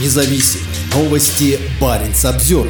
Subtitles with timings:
[0.00, 1.56] Независимые новости.
[1.80, 2.66] Барин обзор.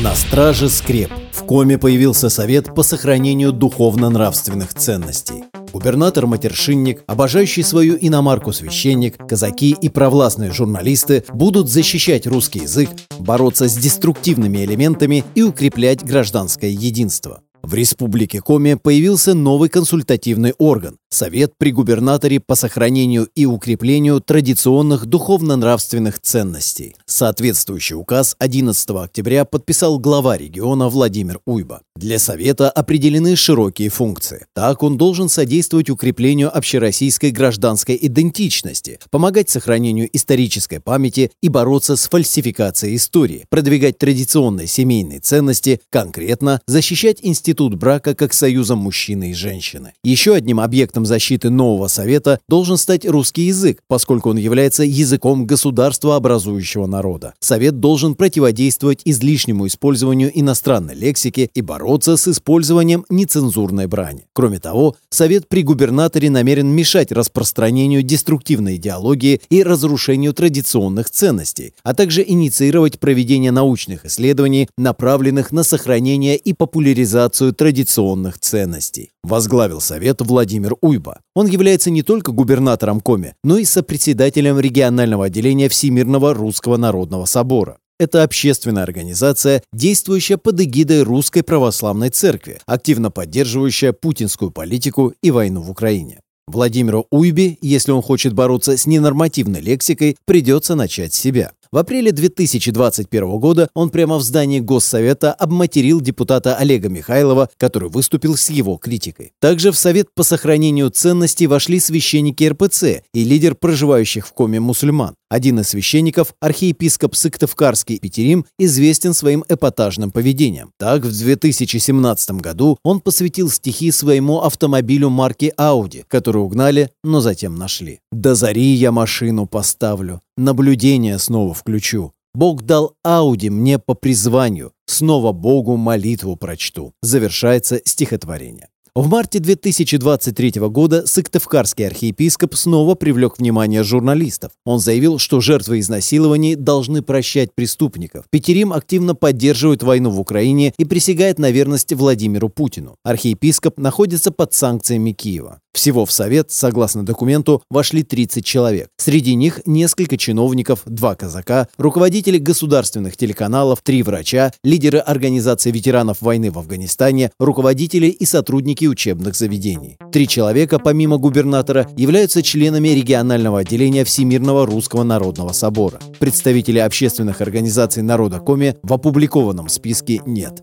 [0.00, 1.10] На страже скреп.
[1.32, 5.42] В Коме появился совет по сохранению духовно-нравственных ценностей.
[5.72, 13.76] Губернатор-матершинник, обожающий свою иномарку священник, казаки и провластные журналисты будут защищать русский язык, бороться с
[13.76, 17.40] деструктивными элементами и укреплять гражданское единство.
[17.64, 25.06] В Республике Коми появился новый консультативный орган– Совет при губернаторе по сохранению и укреплению традиционных
[25.06, 26.96] духовно-нравственных ценностей.
[27.06, 31.82] Соответствующий указ 11 октября подписал глава региона Владимир Уйба.
[31.94, 34.46] Для Совета определены широкие функции.
[34.54, 42.08] Так он должен содействовать укреплению общероссийской гражданской идентичности, помогать сохранению исторической памяти и бороться с
[42.08, 49.92] фальсификацией истории, продвигать традиционные семейные ценности, конкретно защищать институт брака как союза мужчины и женщины.
[50.02, 56.16] Еще одним объектом защиты нового совета должен стать русский язык, поскольку он является языком государства
[56.16, 57.34] образующего народа.
[57.40, 64.26] Совет должен противодействовать излишнему использованию иностранной лексики и бороться с использованием нецензурной брани.
[64.32, 71.94] Кроме того, Совет при губернаторе намерен мешать распространению деструктивной идеологии и разрушению традиционных ценностей, а
[71.94, 79.10] также инициировать проведение научных исследований, направленных на сохранение и популяризацию традиционных ценностей.
[79.22, 81.20] Возглавил совет Владимир Уйба.
[81.34, 87.78] Он является не только губернатором Коми, но и сопредседателем регионального отделения Всемирного Русского Народного Собора.
[87.98, 95.62] Это общественная организация, действующая под эгидой Русской Православной Церкви, активно поддерживающая путинскую политику и войну
[95.62, 96.20] в Украине.
[96.46, 101.52] Владимиру Уйбе, если он хочет бороться с ненормативной лексикой, придется начать с себя.
[101.74, 108.36] В апреле 2021 года он прямо в здании Госсовета обматерил депутата Олега Михайлова, который выступил
[108.36, 109.32] с его критикой.
[109.40, 115.16] Также в Совет по сохранению ценностей вошли священники РПЦ и лидер проживающих в Коме мусульман.
[115.28, 120.70] Один из священников, архиепископ Сыктывкарский Петерим, известен своим эпатажным поведением.
[120.78, 127.56] Так, в 2017 году он посвятил стихи своему автомобилю марки Audi, который угнали, но затем
[127.56, 127.98] нашли.
[128.12, 132.12] «До зари я машину поставлю, наблюдение снова включу.
[132.34, 136.92] Бог дал Ауди мне по призванию, снова Богу молитву прочту».
[137.02, 138.68] Завершается стихотворение.
[138.96, 144.52] В марте 2023 года Сыктывкарский архиепископ снова привлек внимание журналистов.
[144.64, 148.26] Он заявил, что жертвы изнасилований должны прощать преступников.
[148.30, 152.94] Петерим активно поддерживает войну в Украине и присягает на верность Владимиру Путину.
[153.02, 155.58] Архиепископ находится под санкциями Киева.
[155.74, 158.88] Всего в Совет, согласно документу, вошли 30 человек.
[158.96, 166.52] Среди них несколько чиновников, два казака, руководители государственных телеканалов, три врача, лидеры Организации ветеранов войны
[166.52, 169.98] в Афганистане, руководители и сотрудники учебных заведений.
[170.12, 175.98] Три человека, помимо губернатора, являются членами регионального отделения Всемирного Русского Народного Собора.
[176.20, 180.62] Представителей общественных организаций народа Коми в опубликованном списке нет.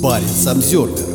[0.00, 1.14] Парень Самсервер